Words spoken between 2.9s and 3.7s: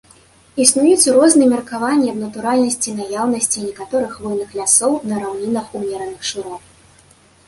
наяўнасці